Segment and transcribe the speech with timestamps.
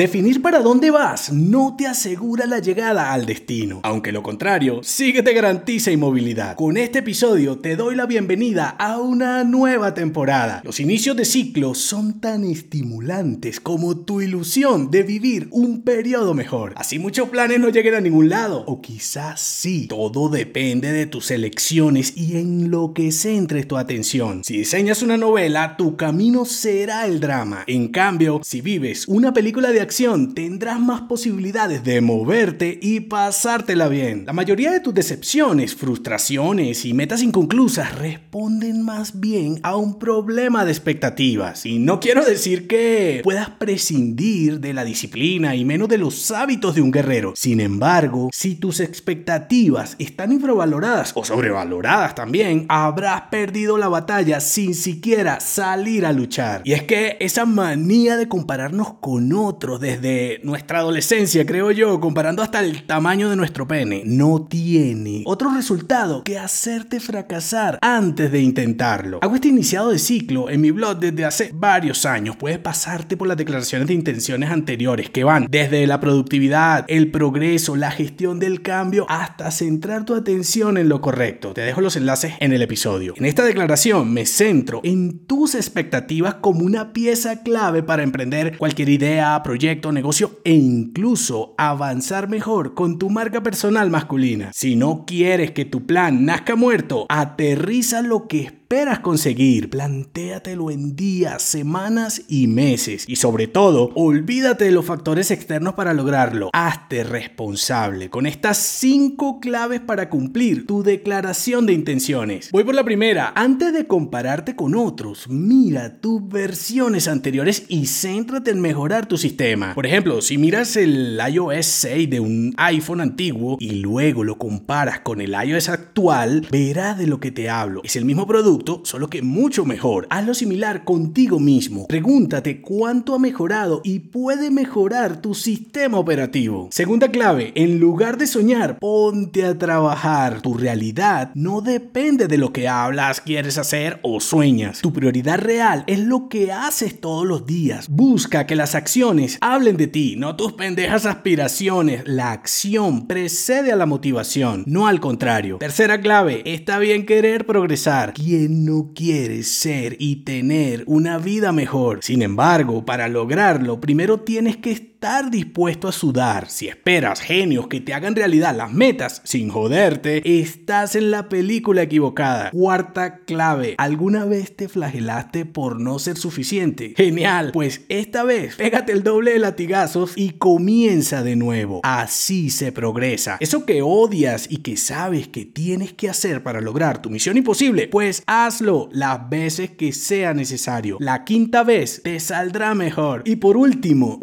[0.00, 5.12] Definir para dónde vas no te asegura la llegada al destino, aunque lo contrario sí
[5.12, 6.56] que te garantiza inmovilidad.
[6.56, 10.62] Con este episodio te doy la bienvenida a una nueva temporada.
[10.64, 16.72] Los inicios de ciclo son tan estimulantes como tu ilusión de vivir un periodo mejor.
[16.76, 19.86] Así muchos planes no lleguen a ningún lado, o quizás sí.
[19.86, 24.44] Todo depende de tus elecciones y en lo que centres tu atención.
[24.44, 27.64] Si diseñas una novela, tu camino será el drama.
[27.66, 29.89] En cambio, si vives una película de
[30.34, 34.24] tendrás más posibilidades de moverte y pasártela bien.
[34.24, 40.64] La mayoría de tus decepciones, frustraciones y metas inconclusas responden más bien a un problema
[40.64, 41.66] de expectativas.
[41.66, 46.76] Y no quiero decir que puedas prescindir de la disciplina y menos de los hábitos
[46.76, 47.32] de un guerrero.
[47.34, 54.74] Sin embargo, si tus expectativas están infravaloradas o sobrevaloradas también, habrás perdido la batalla sin
[54.74, 56.62] siquiera salir a luchar.
[56.64, 62.42] Y es que esa manía de compararnos con otros desde nuestra adolescencia, creo yo, comparando
[62.42, 68.40] hasta el tamaño de nuestro pene, no tiene otro resultado que hacerte fracasar antes de
[68.40, 69.18] intentarlo.
[69.22, 72.36] Hago este iniciado de ciclo en mi blog desde hace varios años.
[72.36, 77.76] Puedes pasarte por las declaraciones de intenciones anteriores que van desde la productividad, el progreso,
[77.76, 81.52] la gestión del cambio, hasta centrar tu atención en lo correcto.
[81.54, 83.14] Te dejo los enlaces en el episodio.
[83.16, 88.88] En esta declaración me centro en tus expectativas como una pieza clave para emprender cualquier
[88.88, 89.59] idea, proyecto,
[89.92, 94.50] negocio e incluso avanzar mejor con tu marca personal masculina.
[94.54, 98.59] Si no quieres que tu plan nazca muerto, aterriza lo que esperas
[99.00, 103.04] conseguir, plantéatelo en días, semanas y meses.
[103.08, 106.50] Y sobre todo, olvídate de los factores externos para lograrlo.
[106.52, 112.50] Hazte responsable con estas 5 claves para cumplir tu declaración de intenciones.
[112.52, 113.32] Voy por la primera.
[113.34, 119.74] Antes de compararte con otros, mira tus versiones anteriores y céntrate en mejorar tu sistema.
[119.74, 125.00] Por ejemplo, si miras el iOS 6 de un iPhone antiguo y luego lo comparas
[125.00, 127.80] con el iOS actual, verás de lo que te hablo.
[127.84, 130.06] Es el mismo producto solo que mucho mejor.
[130.10, 131.86] Hazlo similar contigo mismo.
[131.86, 136.68] Pregúntate cuánto ha mejorado y puede mejorar tu sistema operativo.
[136.70, 140.42] Segunda clave, en lugar de soñar, ponte a trabajar.
[140.42, 144.80] Tu realidad no depende de lo que hablas, quieres hacer o sueñas.
[144.80, 147.88] Tu prioridad real es lo que haces todos los días.
[147.88, 152.02] Busca que las acciones hablen de ti, no tus pendejas aspiraciones.
[152.06, 155.58] La acción precede a la motivación, no al contrario.
[155.58, 158.12] Tercera clave, está bien querer progresar.
[158.14, 162.00] Quien no quiere ser y tener una vida mejor.
[162.02, 164.89] Sin embargo, para lograrlo, primero tienes que estar
[165.30, 166.50] dispuesto a sudar.
[166.50, 171.82] Si esperas genios que te hagan realidad las metas sin joderte, estás en la película
[171.82, 172.50] equivocada.
[172.50, 176.92] Cuarta clave, ¿alguna vez te flagelaste por no ser suficiente?
[176.96, 181.80] Genial, pues esta vez pégate el doble de latigazos y comienza de nuevo.
[181.82, 183.38] Así se progresa.
[183.40, 187.88] Eso que odias y que sabes que tienes que hacer para lograr tu misión imposible,
[187.88, 190.98] pues hazlo las veces que sea necesario.
[191.00, 193.22] La quinta vez te saldrá mejor.
[193.24, 194.18] Y por último,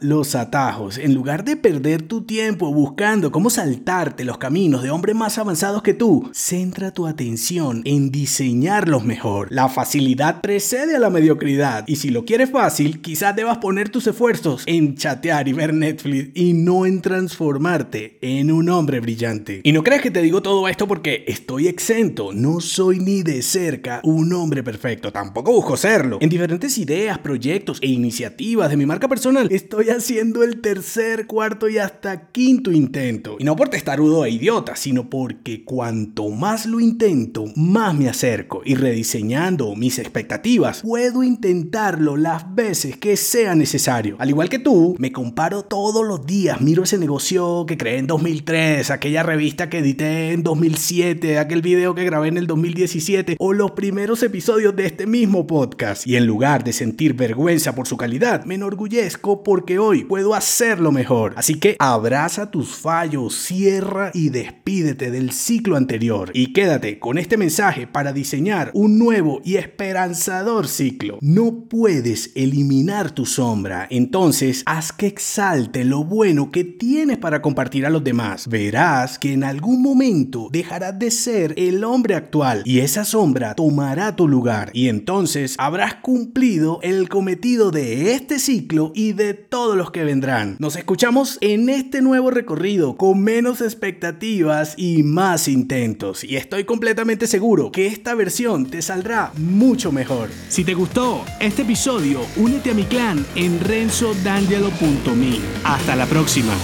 [0.00, 0.98] los atajos.
[0.98, 5.82] En lugar de perder tu tiempo buscando cómo saltarte los caminos de hombres más avanzados
[5.82, 9.48] que tú, centra tu atención en diseñarlos mejor.
[9.50, 14.06] La facilidad precede a la mediocridad y si lo quieres fácil, quizás debas poner tus
[14.06, 19.60] esfuerzos en chatear y ver Netflix y no en transformarte en un hombre brillante.
[19.64, 23.42] Y no creas que te digo todo esto porque estoy exento, no soy ni de
[23.42, 26.18] cerca un hombre perfecto, tampoco busco serlo.
[26.20, 31.28] En diferentes ideas, proyectos e iniciativas de mi marca personal, estoy estoy haciendo el tercer,
[31.28, 33.36] cuarto y hasta quinto intento.
[33.38, 38.62] Y no por testarudo e idiota, sino porque cuanto más lo intento, más me acerco.
[38.64, 44.16] Y rediseñando mis expectativas, puedo intentarlo las veces que sea necesario.
[44.18, 46.60] Al igual que tú, me comparo todos los días.
[46.60, 51.94] Miro ese negocio que creé en 2003, aquella revista que edité en 2007, aquel video
[51.94, 56.04] que grabé en el 2017 o los primeros episodios de este mismo podcast.
[56.04, 60.92] Y en lugar de sentir vergüenza por su calidad, me enorgullezco porque hoy puedo hacerlo
[60.92, 61.34] mejor.
[61.36, 66.30] Así que abraza tus fallos, cierra y despídete del ciclo anterior.
[66.32, 71.18] Y quédate con este mensaje para diseñar un nuevo y esperanzador ciclo.
[71.20, 77.84] No puedes eliminar tu sombra, entonces haz que exalte lo bueno que tienes para compartir
[77.84, 78.48] a los demás.
[78.48, 84.16] Verás que en algún momento dejarás de ser el hombre actual y esa sombra tomará
[84.16, 84.70] tu lugar.
[84.72, 90.04] Y entonces habrás cumplido el cometido de este ciclo y de todo todos los que
[90.04, 90.54] vendrán.
[90.60, 96.22] Nos escuchamos en este nuevo recorrido con menos expectativas y más intentos.
[96.22, 100.28] Y estoy completamente seguro que esta versión te saldrá mucho mejor.
[100.48, 105.40] Si te gustó este episodio, únete a mi clan en renzodangelo.me.
[105.64, 106.54] Hasta la próxima.